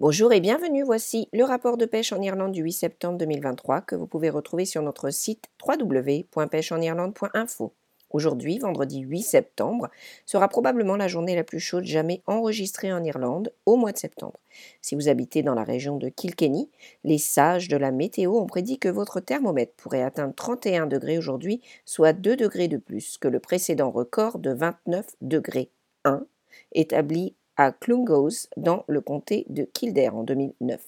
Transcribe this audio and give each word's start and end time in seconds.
Bonjour 0.00 0.32
et 0.32 0.40
bienvenue, 0.40 0.82
voici 0.82 1.28
le 1.32 1.44
rapport 1.44 1.76
de 1.76 1.86
pêche 1.86 2.12
en 2.12 2.20
Irlande 2.20 2.50
du 2.50 2.62
8 2.62 2.72
septembre 2.72 3.16
2023 3.16 3.82
que 3.82 3.94
vous 3.94 4.08
pouvez 4.08 4.28
retrouver 4.28 4.64
sur 4.64 4.82
notre 4.82 5.10
site 5.10 5.44
www.pêcheenirlande.info. 5.64 7.72
Aujourd'hui, 8.10 8.58
vendredi 8.58 8.98
8 8.98 9.22
septembre, 9.22 9.88
sera 10.26 10.48
probablement 10.48 10.96
la 10.96 11.06
journée 11.06 11.36
la 11.36 11.44
plus 11.44 11.60
chaude 11.60 11.84
jamais 11.84 12.22
enregistrée 12.26 12.92
en 12.92 13.04
Irlande 13.04 13.52
au 13.66 13.76
mois 13.76 13.92
de 13.92 13.98
septembre. 13.98 14.40
Si 14.82 14.96
vous 14.96 15.08
habitez 15.08 15.44
dans 15.44 15.54
la 15.54 15.62
région 15.62 15.96
de 15.96 16.08
Kilkenny, 16.08 16.68
les 17.04 17.18
sages 17.18 17.68
de 17.68 17.76
la 17.76 17.92
météo 17.92 18.36
ont 18.36 18.46
prédit 18.46 18.80
que 18.80 18.88
votre 18.88 19.20
thermomètre 19.20 19.74
pourrait 19.76 20.02
atteindre 20.02 20.34
31 20.34 20.88
degrés 20.88 21.18
aujourd'hui, 21.18 21.60
soit 21.84 22.12
2 22.12 22.34
degrés 22.34 22.66
de 22.66 22.78
plus 22.78 23.16
que 23.16 23.28
le 23.28 23.38
précédent 23.38 23.92
record 23.92 24.40
de 24.40 24.50
29 24.50 25.06
degrés 25.20 25.70
1 26.04 26.26
établi 26.72 27.36
à 27.56 27.72
Clungos 27.72 28.48
dans 28.56 28.84
le 28.88 29.00
comté 29.00 29.46
de 29.48 29.64
Kildare 29.64 30.16
en 30.16 30.22
2009. 30.22 30.80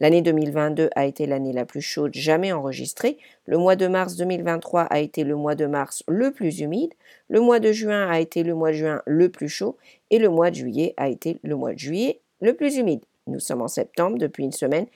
L'année 0.00 0.22
2022 0.22 0.90
a 0.94 1.06
été 1.06 1.26
l'année 1.26 1.52
la 1.52 1.64
plus 1.64 1.80
chaude 1.80 2.14
jamais 2.14 2.52
enregistrée. 2.52 3.18
Le 3.46 3.58
mois 3.58 3.76
de 3.76 3.86
mars 3.86 4.16
2023 4.16 4.82
a 4.82 4.98
été 5.00 5.24
le 5.24 5.36
mois 5.36 5.54
de 5.54 5.66
mars 5.66 6.02
le 6.08 6.30
plus 6.30 6.60
humide. 6.60 6.94
Le 7.28 7.40
mois 7.40 7.60
de 7.60 7.72
juin 7.72 8.08
a 8.08 8.20
été 8.20 8.42
le 8.42 8.54
mois 8.54 8.70
de 8.70 8.76
juin 8.76 9.02
le 9.06 9.28
plus 9.28 9.48
chaud. 9.48 9.76
Et 10.10 10.18
le 10.18 10.28
mois 10.28 10.50
de 10.50 10.56
juillet 10.56 10.94
a 10.96 11.08
été 11.08 11.38
le 11.42 11.56
mois 11.56 11.72
de 11.72 11.78
juillet 11.78 12.20
le 12.40 12.54
plus 12.54 12.76
humide. 12.76 13.04
Nous 13.26 13.40
sommes 13.40 13.62
en 13.62 13.68
septembre 13.68 14.18
depuis 14.18 14.44
une 14.44 14.52
semaine 14.52 14.86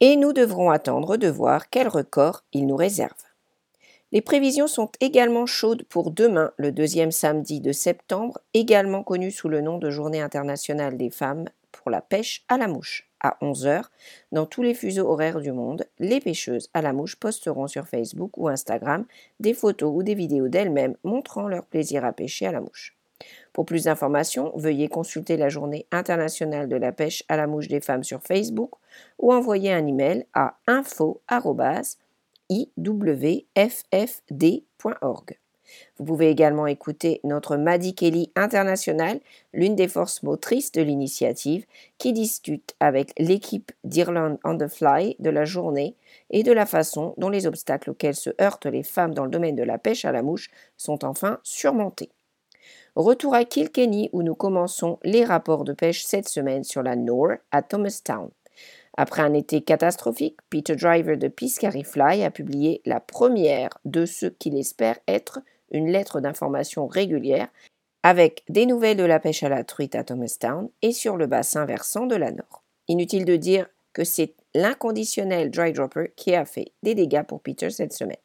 et 0.00 0.16
nous 0.16 0.32
devrons 0.32 0.70
attendre 0.70 1.16
de 1.16 1.28
voir 1.28 1.68
quel 1.70 1.88
record 1.88 2.44
il 2.52 2.66
nous 2.66 2.76
réserve. 2.76 3.23
Les 4.12 4.20
prévisions 4.20 4.66
sont 4.66 4.90
également 5.00 5.46
chaudes 5.46 5.84
pour 5.84 6.10
demain, 6.10 6.52
le 6.56 6.70
deuxième 6.70 7.10
samedi 7.10 7.60
de 7.60 7.72
septembre, 7.72 8.38
également 8.52 9.02
connu 9.02 9.30
sous 9.30 9.48
le 9.48 9.60
nom 9.60 9.78
de 9.78 9.90
Journée 9.90 10.20
internationale 10.20 10.96
des 10.96 11.10
femmes 11.10 11.46
pour 11.72 11.90
la 11.90 12.00
pêche 12.00 12.44
à 12.48 12.56
la 12.56 12.68
mouche. 12.68 13.08
À 13.20 13.38
11h, 13.40 13.84
dans 14.32 14.44
tous 14.44 14.62
les 14.62 14.74
fuseaux 14.74 15.08
horaires 15.08 15.40
du 15.40 15.50
monde, 15.50 15.86
les 15.98 16.20
pêcheuses 16.20 16.68
à 16.74 16.82
la 16.82 16.92
mouche 16.92 17.16
posteront 17.16 17.66
sur 17.66 17.88
Facebook 17.88 18.36
ou 18.36 18.48
Instagram 18.48 19.06
des 19.40 19.54
photos 19.54 19.90
ou 19.94 20.02
des 20.02 20.14
vidéos 20.14 20.48
d'elles-mêmes 20.48 20.96
montrant 21.04 21.48
leur 21.48 21.64
plaisir 21.64 22.04
à 22.04 22.12
pêcher 22.12 22.46
à 22.46 22.52
la 22.52 22.60
mouche. 22.60 22.96
Pour 23.54 23.64
plus 23.64 23.84
d'informations, 23.84 24.52
veuillez 24.56 24.88
consulter 24.88 25.36
la 25.36 25.48
Journée 25.48 25.86
internationale 25.90 26.68
de 26.68 26.76
la 26.76 26.92
pêche 26.92 27.24
à 27.28 27.36
la 27.36 27.46
mouche 27.46 27.68
des 27.68 27.80
femmes 27.80 28.04
sur 28.04 28.22
Facebook 28.22 28.72
ou 29.18 29.32
envoyer 29.32 29.72
un 29.72 29.86
email 29.86 30.26
à 30.34 30.58
info@ 30.66 31.20
iwffd.org. 32.50 33.54
Vous 35.96 36.04
pouvez 36.04 36.28
également 36.28 36.66
écouter 36.66 37.20
notre 37.24 37.56
Maddie 37.56 37.94
Kelly 37.94 38.30
International, 38.36 39.20
l'une 39.52 39.76
des 39.76 39.88
forces 39.88 40.22
motrices 40.22 40.72
de 40.72 40.82
l'initiative, 40.82 41.66
qui 41.98 42.12
discute 42.12 42.74
avec 42.80 43.12
l'équipe 43.18 43.72
d'Irlande 43.84 44.38
on 44.44 44.58
the 44.58 44.68
Fly 44.68 45.16
de 45.18 45.30
la 45.30 45.44
journée 45.44 45.96
et 46.30 46.42
de 46.42 46.52
la 46.52 46.66
façon 46.66 47.14
dont 47.16 47.30
les 47.30 47.46
obstacles 47.46 47.90
auxquels 47.90 48.14
se 48.14 48.30
heurtent 48.40 48.66
les 48.66 48.82
femmes 48.82 49.14
dans 49.14 49.24
le 49.24 49.30
domaine 49.30 49.56
de 49.56 49.62
la 49.62 49.78
pêche 49.78 50.04
à 50.04 50.12
la 50.12 50.22
mouche 50.22 50.50
sont 50.76 51.04
enfin 51.04 51.38
surmontés. 51.42 52.10
Retour 52.96 53.34
à 53.34 53.44
Kilkenny 53.44 54.08
où 54.12 54.22
nous 54.22 54.36
commençons 54.36 54.98
les 55.02 55.24
rapports 55.24 55.64
de 55.64 55.72
pêche 55.72 56.04
cette 56.04 56.28
semaine 56.28 56.62
sur 56.62 56.82
la 56.82 56.94
Nore 56.94 57.38
à 57.50 57.62
Thomastown. 57.62 58.30
Après 58.96 59.22
un 59.22 59.34
été 59.34 59.60
catastrophique, 59.60 60.38
Peter 60.50 60.76
Driver 60.76 61.18
de 61.18 61.28
Piscary 61.28 61.82
Fly 61.82 62.22
a 62.22 62.30
publié 62.30 62.80
la 62.84 63.00
première 63.00 63.70
de 63.84 64.06
ce 64.06 64.26
qu'il 64.26 64.56
espère 64.56 64.98
être 65.08 65.40
une 65.72 65.90
lettre 65.90 66.20
d'information 66.20 66.86
régulière 66.86 67.48
avec 68.04 68.44
des 68.48 68.66
nouvelles 68.66 68.98
de 68.98 69.04
la 69.04 69.18
pêche 69.18 69.42
à 69.42 69.48
la 69.48 69.64
truite 69.64 69.94
à 69.94 70.04
Thomastown 70.04 70.68
et 70.82 70.92
sur 70.92 71.16
le 71.16 71.26
bassin 71.26 71.64
versant 71.64 72.06
de 72.06 72.14
la 72.14 72.30
Nord. 72.30 72.62
Inutile 72.86 73.24
de 73.24 73.36
dire 73.36 73.66
que 73.92 74.04
c'est 74.04 74.34
l'inconditionnel 74.54 75.50
dry 75.50 75.72
dropper 75.72 76.12
qui 76.14 76.34
a 76.34 76.44
fait 76.44 76.72
des 76.82 76.94
dégâts 76.94 77.22
pour 77.22 77.40
Peter 77.40 77.70
cette 77.70 77.94
semaine. 77.94 78.16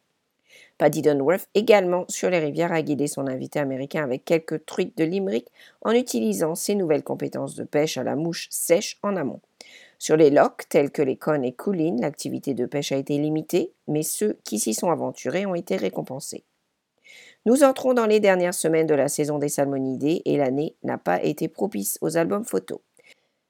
Paddy 0.77 1.01
Dunworth 1.01 1.47
également 1.55 2.05
sur 2.09 2.29
les 2.29 2.39
rivières 2.39 2.71
a 2.71 2.81
guidé 2.81 3.07
son 3.07 3.27
invité 3.27 3.59
américain 3.59 4.03
avec 4.03 4.23
quelques 4.25 4.65
truites 4.65 4.97
de 4.97 5.03
Limerick 5.03 5.47
en 5.81 5.91
utilisant 5.91 6.55
ses 6.55 6.75
nouvelles 6.75 7.03
compétences 7.03 7.55
de 7.55 7.63
pêche 7.63 7.97
à 7.97 8.03
la 8.03 8.15
mouche 8.15 8.47
sèche 8.49 8.97
en 9.01 9.15
amont. 9.15 9.41
Sur 9.99 10.15
les 10.15 10.29
lochs 10.29 10.67
tels 10.69 10.91
que 10.91 11.01
les 11.01 11.17
Connes 11.17 11.43
et 11.43 11.53
Coolin, 11.53 11.97
l'activité 11.99 12.53
de 12.53 12.65
pêche 12.65 12.93
a 12.93 12.97
été 12.97 13.17
limitée, 13.17 13.73
mais 13.87 14.01
ceux 14.01 14.39
qui 14.45 14.57
s'y 14.57 14.73
sont 14.73 14.89
aventurés 14.89 15.45
ont 15.45 15.55
été 15.55 15.75
récompensés. 15.75 16.45
Nous 17.45 17.63
entrons 17.63 17.93
dans 17.93 18.05
les 18.05 18.21
dernières 18.21 18.53
semaines 18.53 18.87
de 18.87 18.95
la 18.95 19.09
saison 19.09 19.39
des 19.39 19.49
salmonidés 19.49 20.21
et 20.23 20.37
l'année 20.37 20.77
n'a 20.83 20.97
pas 20.97 21.21
été 21.21 21.49
propice 21.49 21.97
aux 21.99 22.15
albums 22.15 22.45
photos. 22.45 22.79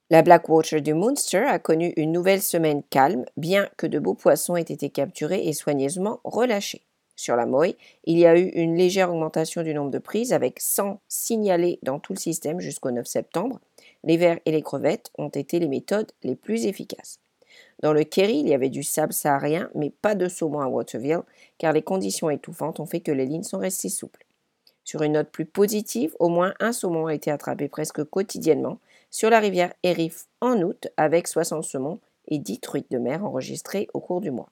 La 0.10 0.24
Blackwater 0.24 0.82
du 0.82 0.96
Munster 0.96 1.46
a 1.46 1.60
connu 1.60 1.94
une 1.96 2.12
nouvelle 2.12 2.42
semaine 2.42 2.82
calme, 2.90 3.26
bien 3.38 3.70
que 3.78 3.86
de 3.86 4.00
beaux 4.00 4.16
poissons 4.16 4.56
aient 4.56 4.62
été 4.62 4.90
capturés 4.90 5.48
et 5.48 5.54
soigneusement 5.54 6.20
relâchés. 6.24 6.82
Sur 7.16 7.36
la 7.36 7.46
Moy, 7.46 7.76
il 8.06 8.18
y 8.18 8.26
a 8.26 8.40
eu 8.40 8.48
une 8.48 8.76
légère 8.76 9.12
augmentation 9.12 9.62
du 9.62 9.74
nombre 9.74 9.92
de 9.92 10.00
prises, 10.00 10.34
avec 10.34 10.60
100 10.60 11.00
signalés 11.08 11.78
dans 11.84 12.00
tout 12.00 12.14
le 12.14 12.18
système 12.18 12.60
jusqu'au 12.60 12.90
9 12.90 13.06
septembre, 13.06 13.60
les 14.04 14.18
vers 14.18 14.40
et 14.46 14.52
les 14.52 14.62
crevettes 14.62 15.12
ont 15.18 15.30
été 15.30 15.60
les 15.60 15.68
méthodes 15.68 16.12
les 16.24 16.36
plus 16.36 16.66
efficaces. 16.66 17.20
Dans 17.82 17.94
le 17.94 18.04
Kerry, 18.04 18.40
il 18.40 18.48
y 18.48 18.54
avait 18.54 18.70
du 18.70 18.84
sable 18.84 19.14
saharien, 19.14 19.70
mais 19.74 19.90
pas 19.90 20.16
de 20.16 20.28
saumon 20.28 20.60
à 20.60 20.68
Waterville, 20.68 21.22
car 21.58 21.74
les 21.74 21.82
conditions 21.82 22.30
étouffantes 22.30 22.80
ont 22.80 22.86
fait 22.86 23.00
que 23.00 23.12
les 23.12 23.26
lignes 23.26 23.44
sont 23.44 23.58
restées 23.58 23.90
souples. 23.90 24.26
Sur 24.84 25.04
une 25.04 25.14
note 25.14 25.30
plus 25.30 25.46
positive, 25.46 26.16
au 26.20 26.30
moins 26.30 26.54
un 26.60 26.74
saumon 26.74 27.08
a 27.08 27.14
été 27.14 27.32
attrapé 27.32 27.68
presque 27.68 28.04
quotidiennement 28.04 28.80
sur 29.12 29.30
la 29.30 29.40
rivière 29.40 29.74
Erif 29.84 30.26
en 30.42 30.62
août, 30.62 30.88
avec 30.98 31.28
60 31.28 31.64
saumons 31.64 32.00
et 32.28 32.40
10 32.40 32.60
truites 32.60 32.92
de 32.92 32.98
mer 32.98 33.24
enregistrées 33.26 33.88
au 33.94 34.00
cours 34.00 34.22
du 34.22 34.32
mois. 34.32 34.50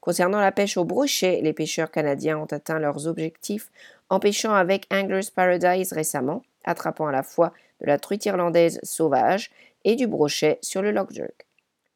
Concernant 0.00 0.40
la 0.40 0.52
pêche 0.52 0.76
au 0.76 0.84
brochet, 0.84 1.40
les 1.42 1.52
pêcheurs 1.52 1.90
canadiens 1.90 2.38
ont 2.38 2.46
atteint 2.46 2.78
leurs 2.78 3.06
objectifs 3.06 3.70
en 4.08 4.20
pêchant 4.20 4.54
avec 4.54 4.86
Anglers 4.92 5.30
Paradise 5.34 5.92
récemment, 5.92 6.42
attrapant 6.66 7.06
à 7.06 7.12
la 7.12 7.22
fois 7.22 7.52
de 7.80 7.86
la 7.86 7.98
truite 7.98 8.26
irlandaise 8.26 8.78
sauvage 8.82 9.50
et 9.84 9.96
du 9.96 10.06
brochet 10.06 10.58
sur 10.62 10.82
le 10.82 10.90
Loch 10.90 11.12
Jerk. 11.12 11.46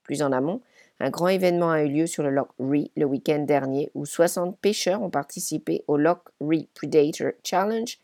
Plus 0.02 0.22
en 0.22 0.32
amont, 0.32 0.60
un 1.00 1.10
grand 1.10 1.28
événement 1.28 1.70
a 1.70 1.82
eu 1.82 1.88
lieu 1.88 2.06
sur 2.06 2.22
le 2.22 2.30
Loch 2.30 2.50
Ree 2.58 2.90
le 2.96 3.04
week-end 3.04 3.40
dernier 3.40 3.90
où 3.94 4.04
60 4.06 4.58
pêcheurs 4.58 5.02
ont 5.02 5.10
participé 5.10 5.82
au 5.88 5.96
Loch 5.96 6.22
Ree 6.40 6.68
Predator 6.74 7.32
Challenge 7.42 7.98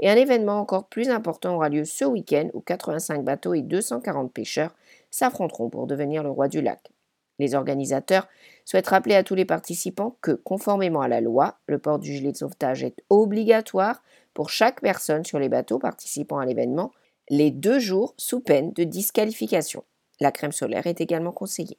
et 0.00 0.10
un 0.10 0.16
événement 0.16 0.58
encore 0.60 0.86
plus 0.86 1.08
important 1.08 1.56
aura 1.56 1.68
lieu 1.68 1.84
ce 1.84 2.04
week-end 2.04 2.48
où 2.52 2.60
85 2.60 3.24
bateaux 3.24 3.54
et 3.54 3.62
240 3.62 4.32
pêcheurs 4.32 4.74
s'affronteront 5.10 5.70
pour 5.70 5.86
devenir 5.86 6.22
le 6.22 6.30
roi 6.30 6.48
du 6.48 6.60
lac. 6.60 6.93
Les 7.38 7.54
organisateurs 7.54 8.28
souhaitent 8.64 8.88
rappeler 8.88 9.14
à 9.14 9.24
tous 9.24 9.34
les 9.34 9.44
participants 9.44 10.16
que, 10.20 10.32
conformément 10.32 11.00
à 11.00 11.08
la 11.08 11.20
loi, 11.20 11.58
le 11.66 11.78
port 11.78 11.98
du 11.98 12.12
gilet 12.12 12.32
de 12.32 12.36
sauvetage 12.36 12.84
est 12.84 13.02
obligatoire 13.10 14.02
pour 14.34 14.50
chaque 14.50 14.80
personne 14.80 15.24
sur 15.24 15.38
les 15.38 15.48
bateaux 15.48 15.78
participant 15.78 16.38
à 16.38 16.46
l'événement 16.46 16.92
les 17.30 17.50
deux 17.50 17.78
jours 17.78 18.14
sous 18.16 18.40
peine 18.40 18.72
de 18.72 18.84
disqualification. 18.84 19.84
La 20.20 20.30
crème 20.30 20.52
solaire 20.52 20.86
est 20.86 21.00
également 21.00 21.32
conseillée. 21.32 21.78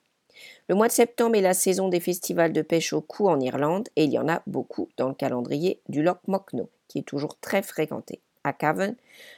Le 0.67 0.75
mois 0.75 0.88
de 0.88 0.94
septembre 0.94 1.35
est 1.35 1.41
la 1.41 1.53
saison 1.53 1.88
des 1.88 1.99
festivals 1.99 2.51
de 2.51 2.61
pêche 2.61 2.94
au 2.94 3.01
cou 3.01 3.29
en 3.29 3.39
Irlande 3.39 3.89
et 3.95 4.03
il 4.03 4.11
y 4.11 4.19
en 4.19 4.27
a 4.27 4.41
beaucoup 4.47 4.89
dans 4.97 5.07
le 5.07 5.13
calendrier 5.13 5.81
du 5.88 6.03
Loch 6.03 6.19
Mochno, 6.27 6.69
qui 6.88 6.99
est 6.99 7.07
toujours 7.07 7.39
très 7.39 7.61
fréquenté. 7.61 8.21
À 8.44 8.53
Cavan, 8.53 8.95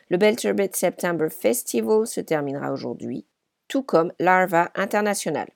le 0.09 0.17
Belturbet 0.17 0.69
September 0.73 1.29
Festival 1.29 2.07
se 2.07 2.19
terminera 2.19 2.71
aujourd'hui, 2.71 3.25
tout 3.67 3.83
comme 3.83 4.11
l'Arva 4.19 4.71
International. 4.75 5.47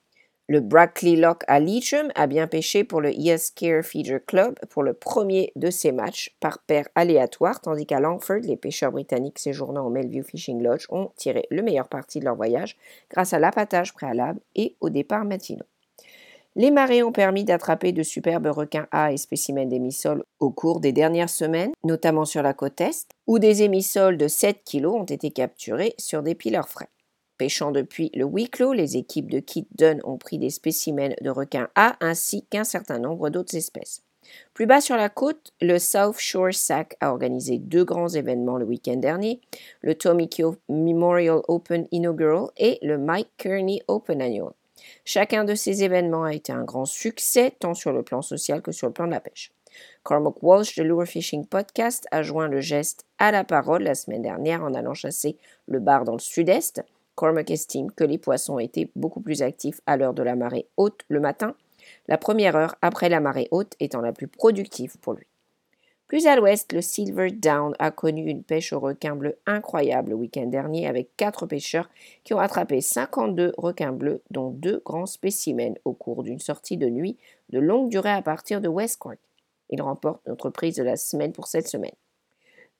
Le 0.52 0.60
Brackley 0.60 1.16
Lock 1.16 1.44
à 1.48 1.60
Leitrim 1.60 2.12
a 2.14 2.26
bien 2.26 2.46
pêché 2.46 2.84
pour 2.84 3.00
le 3.00 3.10
Yes 3.10 3.50
Care 3.52 3.82
Feeder 3.82 4.18
Club 4.26 4.58
pour 4.68 4.82
le 4.82 4.92
premier 4.92 5.50
de 5.56 5.70
ses 5.70 5.92
matchs 5.92 6.36
par 6.40 6.58
paire 6.58 6.86
aléatoire, 6.94 7.62
tandis 7.62 7.86
qu'à 7.86 8.00
Langford, 8.00 8.40
les 8.42 8.58
pêcheurs 8.58 8.92
britanniques 8.92 9.38
séjournant 9.38 9.86
au 9.86 9.88
Melview 9.88 10.22
Fishing 10.22 10.62
Lodge 10.62 10.84
ont 10.90 11.10
tiré 11.16 11.46
le 11.50 11.62
meilleur 11.62 11.88
parti 11.88 12.20
de 12.20 12.26
leur 12.26 12.36
voyage 12.36 12.76
grâce 13.08 13.32
à 13.32 13.38
l'appâtage 13.38 13.94
préalable 13.94 14.40
et 14.54 14.76
au 14.82 14.90
départ 14.90 15.24
matinaux. 15.24 15.64
Les 16.54 16.70
marées 16.70 17.02
ont 17.02 17.12
permis 17.12 17.44
d'attraper 17.44 17.92
de 17.92 18.02
superbes 18.02 18.48
requins 18.48 18.88
A 18.90 19.10
et 19.10 19.16
spécimens 19.16 19.64
d'émissoles 19.64 20.22
au 20.38 20.50
cours 20.50 20.80
des 20.80 20.92
dernières 20.92 21.30
semaines, 21.30 21.72
notamment 21.82 22.26
sur 22.26 22.42
la 22.42 22.52
côte 22.52 22.82
est, 22.82 23.08
où 23.26 23.38
des 23.38 23.62
émissoles 23.62 24.18
de 24.18 24.28
7 24.28 24.60
kg 24.70 24.84
ont 24.88 25.04
été 25.04 25.30
capturés 25.30 25.94
sur 25.96 26.22
des 26.22 26.34
pileurs 26.34 26.68
frais. 26.68 26.90
Pêchant 27.38 27.72
depuis 27.72 28.10
le 28.14 28.24
huis 28.24 28.48
clos, 28.48 28.72
les 28.72 28.96
équipes 28.96 29.30
de 29.30 29.40
Kit 29.40 29.66
Dunn 29.74 30.00
ont 30.04 30.18
pris 30.18 30.38
des 30.38 30.50
spécimens 30.50 31.14
de 31.20 31.30
requins 31.30 31.68
A 31.74 31.96
ainsi 32.00 32.44
qu'un 32.50 32.64
certain 32.64 32.98
nombre 32.98 33.30
d'autres 33.30 33.56
espèces. 33.56 34.02
Plus 34.54 34.66
bas 34.66 34.80
sur 34.80 34.96
la 34.96 35.08
côte, 35.08 35.52
le 35.60 35.78
South 35.78 36.18
Shore 36.18 36.54
Sac 36.54 36.96
a 37.00 37.10
organisé 37.10 37.58
deux 37.58 37.84
grands 37.84 38.08
événements 38.08 38.58
le 38.58 38.64
week-end 38.64 38.96
dernier, 38.96 39.40
le 39.80 39.94
Tomikyo 39.94 40.56
Memorial 40.68 41.40
Open 41.48 41.86
Inaugural 41.90 42.48
et 42.56 42.78
le 42.82 42.98
Mike 42.98 43.30
Kearney 43.36 43.82
Open 43.88 44.22
Annual. 44.22 44.52
Chacun 45.04 45.44
de 45.44 45.54
ces 45.54 45.84
événements 45.84 46.24
a 46.24 46.34
été 46.34 46.52
un 46.52 46.64
grand 46.64 46.86
succès, 46.86 47.52
tant 47.58 47.74
sur 47.74 47.92
le 47.92 48.02
plan 48.02 48.22
social 48.22 48.62
que 48.62 48.72
sur 48.72 48.86
le 48.86 48.92
plan 48.92 49.06
de 49.06 49.12
la 49.12 49.20
pêche. 49.20 49.52
Cormac 50.02 50.42
Walsh 50.42 50.76
de 50.76 50.82
Lure 50.82 51.06
Fishing 51.06 51.46
Podcast 51.46 52.06
a 52.10 52.22
joint 52.22 52.48
le 52.48 52.60
geste 52.60 53.06
à 53.18 53.30
la 53.30 53.44
parole 53.44 53.82
la 53.82 53.94
semaine 53.94 54.22
dernière 54.22 54.62
en 54.62 54.74
allant 54.74 54.94
chasser 54.94 55.36
le 55.66 55.80
bar 55.80 56.04
dans 56.04 56.12
le 56.12 56.18
sud-est 56.18 56.82
Cormac 57.14 57.50
estime 57.50 57.90
que 57.92 58.04
les 58.04 58.18
poissons 58.18 58.58
étaient 58.58 58.90
beaucoup 58.96 59.20
plus 59.20 59.42
actifs 59.42 59.80
à 59.86 59.96
l'heure 59.96 60.14
de 60.14 60.22
la 60.22 60.36
marée 60.36 60.66
haute 60.76 61.02
le 61.08 61.20
matin, 61.20 61.54
la 62.08 62.18
première 62.18 62.56
heure 62.56 62.76
après 62.82 63.08
la 63.08 63.20
marée 63.20 63.48
haute 63.50 63.74
étant 63.80 64.00
la 64.00 64.12
plus 64.12 64.28
productive 64.28 64.96
pour 64.98 65.14
lui. 65.14 65.26
Plus 66.12 66.26
à 66.26 66.36
l'ouest, 66.36 66.74
le 66.74 66.82
Silver 66.82 67.30
Down 67.30 67.74
a 67.78 67.90
connu 67.90 68.28
une 68.28 68.42
pêche 68.42 68.74
au 68.74 68.80
requin 68.80 69.16
bleu 69.16 69.38
incroyable 69.46 70.10
le 70.10 70.16
week-end 70.16 70.44
dernier 70.44 70.86
avec 70.86 71.16
quatre 71.16 71.46
pêcheurs 71.46 71.88
qui 72.22 72.34
ont 72.34 72.38
attrapé 72.38 72.82
52 72.82 73.54
requins 73.56 73.92
bleus, 73.92 74.20
dont 74.30 74.50
deux 74.50 74.82
grands 74.84 75.06
spécimens 75.06 75.74
au 75.86 75.94
cours 75.94 76.22
d'une 76.22 76.38
sortie 76.38 76.76
de 76.76 76.90
nuit 76.90 77.16
de 77.48 77.58
longue 77.58 77.88
durée 77.88 78.10
à 78.10 78.20
partir 78.20 78.60
de 78.60 78.68
West 78.68 78.98
Cork. 78.98 79.16
Il 79.70 79.80
remporte 79.80 80.20
notre 80.26 80.50
prise 80.50 80.76
de 80.76 80.82
la 80.82 80.96
semaine 80.96 81.32
pour 81.32 81.46
cette 81.46 81.66
semaine. 81.66 81.94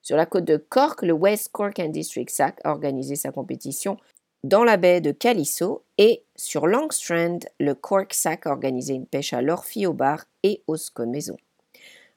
Sur 0.02 0.19
la 0.19 0.26
côte 0.26 0.44
de 0.44 0.58
Cork, 0.58 1.00
le 1.00 1.14
West 1.14 1.50
Cork 1.52 1.79
and 1.79 1.88
District 1.88 2.29
SAC 2.29 2.61
a 2.64 2.73
organisé 2.73 3.17
sa 3.17 3.32
compétition 3.32 3.96
dans 4.44 4.64
la 4.64 4.76
baie 4.76 5.00
de 5.00 5.12
Calisso 5.12 5.84
et 5.98 6.24
sur 6.34 6.66
Longstrand, 6.66 7.38
le 7.60 7.74
Cork 7.74 8.12
SAC 8.12 8.46
a 8.46 8.50
organisé 8.50 8.94
une 8.94 9.06
pêche 9.06 9.32
à 9.32 9.40
l'Orphy 9.40 9.86
au 9.86 9.92
bar 9.92 10.24
et 10.42 10.62
au 10.66 10.76
Scone 10.76 11.10
Maison. 11.10 11.36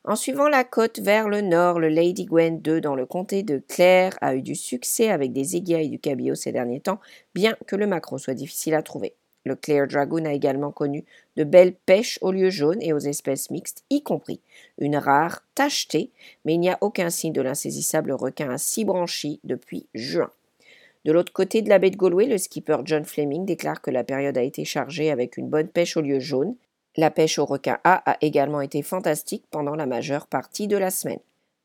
En 0.03 0.15
suivant 0.15 0.47
la 0.47 0.63
côte 0.63 0.99
vers 0.99 1.29
le 1.29 1.41
nord, 1.41 1.79
le 1.79 1.89
Lady 1.89 2.25
Gwen 2.25 2.61
II 2.65 2.81
dans 2.81 2.95
le 2.95 3.05
comté 3.05 3.43
de 3.43 3.59
Clare 3.67 4.13
a 4.21 4.35
eu 4.35 4.41
du 4.41 4.55
succès 4.55 5.09
avec 5.09 5.33
des 5.33 5.55
aiguilles 5.55 5.85
et 5.85 5.89
du 5.89 5.99
cabillaud 5.99 6.35
ces 6.35 6.51
derniers 6.51 6.79
temps, 6.79 6.99
bien 7.35 7.55
que 7.67 7.75
le 7.75 7.87
macro 7.87 8.17
soit 8.17 8.33
difficile 8.33 8.73
à 8.73 8.83
trouver. 8.83 9.13
Le 9.43 9.55
Clare 9.55 9.87
Dragoon 9.87 10.25
a 10.25 10.33
également 10.33 10.71
connu 10.71 11.05
de 11.35 11.43
belles 11.43 11.75
pêches 11.75 12.17
aux 12.21 12.31
lieux 12.31 12.49
jaunes 12.49 12.81
et 12.81 12.93
aux 12.93 12.99
espèces 12.99 13.51
mixtes, 13.51 13.83
y 13.91 14.01
compris 14.01 14.41
une 14.79 14.97
rare 14.97 15.43
tachetée, 15.53 16.09
mais 16.43 16.55
il 16.55 16.59
n'y 16.59 16.69
a 16.69 16.79
aucun 16.81 17.11
signe 17.11 17.33
de 17.33 17.41
l'insaisissable 17.41 18.11
requin 18.11 18.49
à 18.49 18.57
six 18.57 18.83
branchies 18.83 19.39
depuis 19.43 19.87
juin. 19.93 20.31
De 21.05 21.11
l'autre 21.11 21.31
côté 21.31 21.61
de 21.61 21.69
la 21.69 21.77
baie 21.77 21.91
de 21.91 21.97
Galway, 21.97 22.25
le 22.25 22.39
skipper 22.39 22.77
John 22.83 23.05
Fleming 23.05 23.45
déclare 23.45 23.79
que 23.79 23.91
la 23.91 24.03
période 24.03 24.39
a 24.39 24.41
été 24.41 24.65
chargée 24.65 25.11
avec 25.11 25.37
une 25.37 25.49
bonne 25.49 25.67
pêche 25.67 25.95
aux 25.97 26.01
lieux 26.01 26.19
jaunes, 26.19 26.55
la 26.97 27.11
pêche 27.11 27.37
au 27.37 27.45
requin 27.45 27.77
A 27.83 28.11
a 28.11 28.17
également 28.21 28.59
été 28.59 28.81
fantastique 28.81 29.45
pendant 29.51 29.75
la 29.75 29.85
majeure 29.85 30.25
partie 30.25 30.67
de 30.67 30.77
la 30.77 30.89
semaine. 30.89 31.19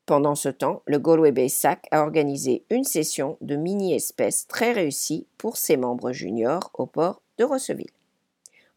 Pendant 0.05 0.35
ce 0.35 0.49
temps, 0.49 0.83
le 0.85 0.99
Galway 0.99 1.31
Bay 1.31 1.49
SAC 1.49 1.87
a 1.89 2.03
organisé 2.03 2.65
une 2.69 2.83
session 2.83 3.37
de 3.41 3.55
mini-espèces 3.55 4.45
très 4.45 4.73
réussie 4.73 5.25
pour 5.39 5.57
ses 5.57 5.77
membres 5.77 6.11
juniors 6.11 6.69
au 6.75 6.85
port 6.85 7.23
de 7.39 7.43
Rosseville. 7.43 7.89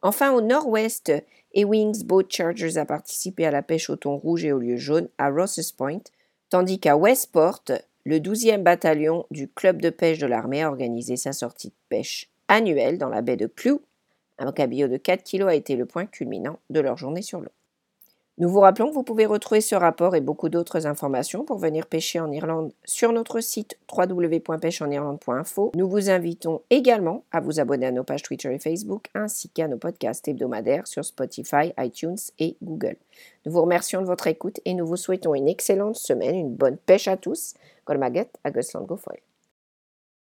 Enfin, 0.00 0.32
au 0.32 0.40
nord-ouest, 0.40 1.12
Ewings 1.52 2.05
Boat 2.05 2.25
Chargers 2.31 2.78
a 2.78 2.87
participé 2.87 3.44
à 3.44 3.50
la 3.50 3.62
pêche 3.62 3.90
au 3.90 3.96
thon 3.96 4.16
rouge 4.16 4.46
et 4.46 4.52
au 4.52 4.61
lieu 4.61 4.76
jaune 4.76 5.08
à 5.19 5.28
Rosses 5.28 5.72
Point, 5.72 6.02
tandis 6.49 6.78
qu'à 6.78 6.96
Westport, 6.96 7.64
le 8.04 8.18
12e 8.18 8.62
bataillon 8.62 9.26
du 9.30 9.48
club 9.48 9.80
de 9.80 9.90
pêche 9.90 10.18
de 10.18 10.26
l'armée 10.26 10.62
a 10.62 10.68
organisé 10.68 11.16
sa 11.16 11.32
sortie 11.32 11.68
de 11.68 11.74
pêche 11.88 12.30
annuelle 12.48 12.98
dans 12.98 13.08
la 13.08 13.22
baie 13.22 13.36
de 13.36 13.46
Clew 13.46 13.80
un 14.38 14.52
cabillaud 14.52 14.88
de 14.88 14.96
4 14.96 15.22
kg 15.22 15.42
a 15.48 15.54
été 15.54 15.76
le 15.76 15.86
point 15.86 16.06
culminant 16.06 16.58
de 16.70 16.80
leur 16.80 16.96
journée 16.96 17.22
sur 17.22 17.40
l'eau. 17.40 17.52
Nous 18.36 18.48
vous 18.48 18.58
rappelons 18.58 18.88
que 18.88 18.94
vous 18.94 19.04
pouvez 19.04 19.26
retrouver 19.26 19.60
ce 19.60 19.76
rapport 19.76 20.16
et 20.16 20.20
beaucoup 20.20 20.48
d'autres 20.48 20.88
informations 20.88 21.44
pour 21.44 21.58
venir 21.58 21.86
pêcher 21.86 22.19
en 22.19 22.32
Irlande 22.32 22.72
sur 22.84 23.12
notre 23.12 23.38
site 23.40 23.78
www.pêcheenirlande.info. 23.96 25.70
Nous 25.76 25.88
vous 25.88 26.10
invitons 26.10 26.60
également 26.69 27.22
à 27.31 27.40
vous 27.40 27.60
abonner 27.60 27.86
à 27.86 27.92
nos 27.92 28.02
pages 28.02 28.25
Twitter 28.25 28.52
et 28.52 28.58
Facebook 28.58 29.06
ainsi 29.14 29.50
qu'à 29.50 29.69
nos 29.69 29.76
podcasts 29.76 30.26
hebdomadaires 30.26 30.88
sur 30.88 31.04
Spotify, 31.04 31.72
iTunes 31.78 32.19
et 32.40 32.56
Google. 32.60 32.96
Nous 33.46 33.52
vous 33.52 33.62
remercions 33.62 34.00
de 34.00 34.06
votre 34.06 34.26
écoute 34.26 34.58
et 34.64 34.75
nous 34.75 34.87
vous 34.87 34.96
souhaitons 34.96 35.37
une 35.37 35.46
excellente 35.46 35.94
semaine, 35.94 36.34
une 36.34 36.54
bonne 36.56 36.76
pêche 36.76 37.06
à 37.06 37.16
tous. 37.16 37.54
Colmaget, 37.84 38.30
Agusland 38.42 38.84
Gofoil. 38.84 39.20